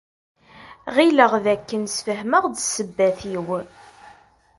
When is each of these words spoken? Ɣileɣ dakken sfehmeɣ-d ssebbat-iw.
Ɣileɣ 0.95 1.31
dakken 1.45 1.83
sfehmeɣ-d 1.95 2.55
ssebbat-iw. 2.63 3.37